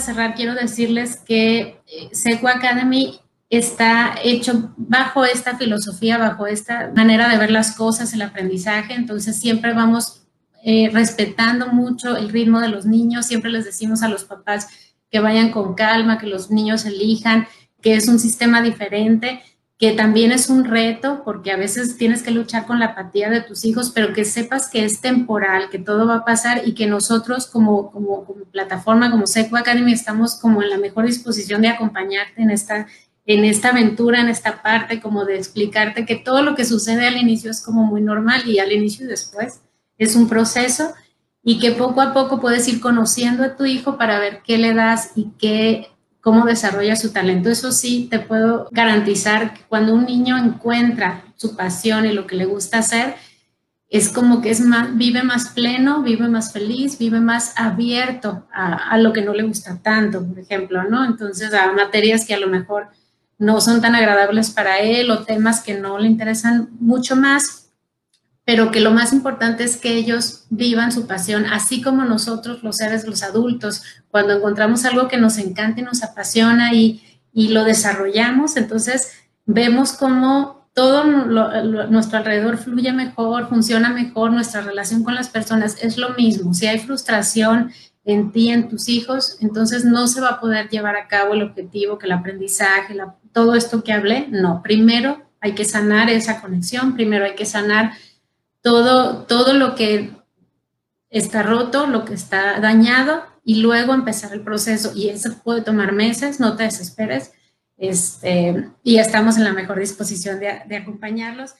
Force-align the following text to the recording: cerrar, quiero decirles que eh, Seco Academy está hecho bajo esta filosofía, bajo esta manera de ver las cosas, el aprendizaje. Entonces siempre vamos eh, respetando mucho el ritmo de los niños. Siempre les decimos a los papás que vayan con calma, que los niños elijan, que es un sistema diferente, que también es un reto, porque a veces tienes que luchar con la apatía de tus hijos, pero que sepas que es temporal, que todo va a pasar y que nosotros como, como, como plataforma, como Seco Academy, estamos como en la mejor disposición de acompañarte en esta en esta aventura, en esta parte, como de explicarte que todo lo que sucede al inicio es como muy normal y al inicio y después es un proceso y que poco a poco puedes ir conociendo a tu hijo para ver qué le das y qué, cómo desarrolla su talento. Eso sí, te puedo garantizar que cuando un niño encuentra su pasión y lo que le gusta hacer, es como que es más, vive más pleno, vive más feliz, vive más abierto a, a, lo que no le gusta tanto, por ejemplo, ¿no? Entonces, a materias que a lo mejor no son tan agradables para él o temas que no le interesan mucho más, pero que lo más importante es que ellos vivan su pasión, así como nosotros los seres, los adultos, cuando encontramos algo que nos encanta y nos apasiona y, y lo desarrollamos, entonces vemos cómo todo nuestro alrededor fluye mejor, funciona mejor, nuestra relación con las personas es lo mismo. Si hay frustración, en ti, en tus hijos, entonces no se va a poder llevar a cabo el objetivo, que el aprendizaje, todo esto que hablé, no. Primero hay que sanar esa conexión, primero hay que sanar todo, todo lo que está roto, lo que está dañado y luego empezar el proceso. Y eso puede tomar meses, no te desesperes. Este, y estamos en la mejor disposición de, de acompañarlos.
cerrar, 0.00 0.34
quiero 0.34 0.54
decirles 0.54 1.16
que 1.16 1.80
eh, 1.86 2.08
Seco 2.12 2.48
Academy 2.48 3.20
está 3.50 4.14
hecho 4.22 4.72
bajo 4.76 5.24
esta 5.24 5.58
filosofía, 5.58 6.18
bajo 6.18 6.46
esta 6.46 6.92
manera 6.94 7.28
de 7.28 7.36
ver 7.36 7.50
las 7.50 7.76
cosas, 7.76 8.12
el 8.14 8.22
aprendizaje. 8.22 8.94
Entonces 8.94 9.38
siempre 9.38 9.74
vamos 9.74 10.22
eh, 10.62 10.88
respetando 10.92 11.68
mucho 11.68 12.16
el 12.16 12.30
ritmo 12.30 12.60
de 12.60 12.68
los 12.68 12.86
niños. 12.86 13.26
Siempre 13.26 13.50
les 13.50 13.64
decimos 13.64 14.02
a 14.02 14.08
los 14.08 14.24
papás 14.24 14.68
que 15.10 15.20
vayan 15.20 15.50
con 15.50 15.74
calma, 15.74 16.18
que 16.18 16.26
los 16.26 16.50
niños 16.50 16.84
elijan, 16.84 17.46
que 17.82 17.94
es 17.94 18.08
un 18.08 18.18
sistema 18.18 18.62
diferente, 18.62 19.42
que 19.80 19.92
también 19.92 20.30
es 20.30 20.50
un 20.50 20.66
reto, 20.66 21.22
porque 21.24 21.50
a 21.50 21.56
veces 21.56 21.96
tienes 21.96 22.22
que 22.22 22.30
luchar 22.30 22.66
con 22.66 22.78
la 22.78 22.86
apatía 22.86 23.30
de 23.30 23.40
tus 23.40 23.64
hijos, 23.64 23.90
pero 23.94 24.12
que 24.12 24.26
sepas 24.26 24.68
que 24.68 24.84
es 24.84 25.00
temporal, 25.00 25.70
que 25.70 25.78
todo 25.78 26.06
va 26.06 26.16
a 26.16 26.24
pasar 26.26 26.68
y 26.68 26.74
que 26.74 26.86
nosotros 26.86 27.46
como, 27.46 27.90
como, 27.90 28.26
como 28.26 28.44
plataforma, 28.44 29.10
como 29.10 29.26
Seco 29.26 29.56
Academy, 29.56 29.92
estamos 29.92 30.38
como 30.38 30.62
en 30.62 30.68
la 30.68 30.76
mejor 30.76 31.06
disposición 31.06 31.62
de 31.62 31.68
acompañarte 31.68 32.42
en 32.42 32.50
esta 32.50 32.86
en 33.26 33.44
esta 33.44 33.68
aventura, 33.68 34.20
en 34.20 34.28
esta 34.28 34.60
parte, 34.60 35.00
como 35.00 35.24
de 35.24 35.36
explicarte 35.36 36.04
que 36.04 36.16
todo 36.16 36.42
lo 36.42 36.56
que 36.56 36.64
sucede 36.64 37.06
al 37.06 37.16
inicio 37.16 37.50
es 37.50 37.62
como 37.62 37.84
muy 37.84 38.00
normal 38.00 38.42
y 38.48 38.58
al 38.58 38.72
inicio 38.72 39.06
y 39.06 39.08
después 39.08 39.60
es 39.98 40.16
un 40.16 40.28
proceso 40.28 40.92
y 41.42 41.58
que 41.58 41.70
poco 41.70 42.00
a 42.00 42.12
poco 42.12 42.40
puedes 42.40 42.66
ir 42.66 42.80
conociendo 42.80 43.44
a 43.44 43.56
tu 43.56 43.66
hijo 43.66 43.96
para 43.96 44.18
ver 44.18 44.42
qué 44.44 44.58
le 44.58 44.74
das 44.74 45.12
y 45.14 45.30
qué, 45.38 45.88
cómo 46.20 46.44
desarrolla 46.44 46.96
su 46.96 47.12
talento. 47.12 47.50
Eso 47.50 47.72
sí, 47.72 48.08
te 48.10 48.18
puedo 48.18 48.68
garantizar 48.70 49.54
que 49.54 49.62
cuando 49.68 49.94
un 49.94 50.04
niño 50.04 50.36
encuentra 50.36 51.24
su 51.36 51.56
pasión 51.56 52.06
y 52.06 52.12
lo 52.12 52.26
que 52.26 52.36
le 52.36 52.44
gusta 52.44 52.78
hacer, 52.78 53.14
es 53.88 54.08
como 54.08 54.40
que 54.40 54.50
es 54.50 54.60
más, 54.60 54.96
vive 54.96 55.22
más 55.24 55.48
pleno, 55.48 56.02
vive 56.02 56.28
más 56.28 56.52
feliz, 56.52 56.96
vive 56.98 57.20
más 57.20 57.54
abierto 57.56 58.46
a, 58.52 58.90
a, 58.90 58.98
lo 58.98 59.12
que 59.12 59.22
no 59.22 59.34
le 59.34 59.42
gusta 59.42 59.80
tanto, 59.82 60.24
por 60.24 60.38
ejemplo, 60.38 60.84
¿no? 60.84 61.04
Entonces, 61.04 61.52
a 61.52 61.72
materias 61.72 62.24
que 62.24 62.34
a 62.34 62.38
lo 62.38 62.46
mejor 62.46 62.88
no 63.38 63.60
son 63.60 63.80
tan 63.80 63.96
agradables 63.96 64.50
para 64.50 64.78
él 64.78 65.10
o 65.10 65.24
temas 65.24 65.60
que 65.62 65.74
no 65.74 65.98
le 65.98 66.06
interesan 66.06 66.68
mucho 66.78 67.16
más, 67.16 67.59
pero 68.44 68.70
que 68.70 68.80
lo 68.80 68.90
más 68.90 69.12
importante 69.12 69.64
es 69.64 69.76
que 69.76 69.94
ellos 69.94 70.44
vivan 70.50 70.92
su 70.92 71.06
pasión, 71.06 71.46
así 71.46 71.82
como 71.82 72.04
nosotros 72.04 72.62
los 72.62 72.78
seres, 72.78 73.06
los 73.06 73.22
adultos, 73.22 73.82
cuando 74.10 74.34
encontramos 74.34 74.84
algo 74.84 75.08
que 75.08 75.18
nos 75.18 75.38
encanta 75.38 75.80
y 75.80 75.84
nos 75.84 76.02
apasiona 76.02 76.72
y, 76.72 77.02
y 77.32 77.48
lo 77.48 77.64
desarrollamos, 77.64 78.56
entonces 78.56 79.12
vemos 79.46 79.92
cómo 79.92 80.68
todo 80.72 81.04
nuestro 81.04 82.18
alrededor 82.18 82.56
fluye 82.56 82.92
mejor, 82.92 83.48
funciona 83.48 83.90
mejor, 83.90 84.32
nuestra 84.32 84.60
relación 84.62 85.02
con 85.02 85.14
las 85.14 85.28
personas 85.28 85.76
es 85.82 85.98
lo 85.98 86.14
mismo. 86.14 86.54
Si 86.54 86.66
hay 86.66 86.78
frustración, 86.78 87.72
en 88.04 88.32
ti, 88.32 88.50
en 88.50 88.68
tus 88.68 88.88
hijos, 88.88 89.36
entonces 89.40 89.84
no 89.84 90.06
se 90.06 90.20
va 90.20 90.28
a 90.28 90.40
poder 90.40 90.68
llevar 90.68 90.96
a 90.96 91.06
cabo 91.06 91.34
el 91.34 91.42
objetivo, 91.42 91.98
que 91.98 92.06
el 92.06 92.12
aprendizaje, 92.12 92.96
todo 93.32 93.54
esto 93.54 93.84
que 93.84 93.92
hablé, 93.92 94.26
no. 94.30 94.62
Primero 94.62 95.22
hay 95.40 95.52
que 95.54 95.64
sanar 95.64 96.08
esa 96.10 96.40
conexión, 96.40 96.94
primero 96.94 97.24
hay 97.24 97.34
que 97.34 97.46
sanar 97.46 97.92
todo, 98.62 99.24
todo 99.24 99.54
lo 99.54 99.74
que 99.74 100.10
está 101.08 101.42
roto, 101.42 101.86
lo 101.86 102.04
que 102.04 102.14
está 102.14 102.60
dañado 102.60 103.22
y 103.44 103.62
luego 103.62 103.94
empezar 103.94 104.32
el 104.32 104.42
proceso. 104.42 104.92
Y 104.94 105.08
eso 105.08 105.30
puede 105.42 105.62
tomar 105.62 105.92
meses, 105.92 106.40
no 106.40 106.56
te 106.56 106.64
desesperes. 106.64 107.32
Este, 107.76 108.68
y 108.82 108.98
estamos 108.98 109.36
en 109.36 109.44
la 109.44 109.52
mejor 109.52 109.78
disposición 109.78 110.38
de, 110.38 110.62
de 110.66 110.76
acompañarlos. 110.76 111.54